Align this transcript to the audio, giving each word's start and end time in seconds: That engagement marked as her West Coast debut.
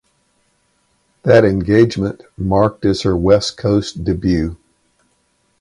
That 1.21 1.45
engagement 1.45 2.23
marked 2.35 2.85
as 2.85 3.03
her 3.03 3.15
West 3.15 3.55
Coast 3.55 4.03
debut. 4.03 4.57